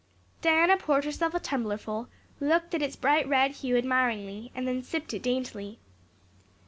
Diana 0.41 0.77
poured 0.77 1.05
herself 1.05 1.35
out 1.35 1.41
a 1.45 1.47
tumblerful, 1.47 2.07
looked 2.39 2.73
at 2.73 2.81
its 2.81 2.95
bright 2.95 3.29
red 3.29 3.51
hue 3.51 3.77
admiringly, 3.77 4.51
and 4.55 4.67
then 4.67 4.81
sipped 4.81 5.13
it 5.13 5.21
daintily. 5.21 5.77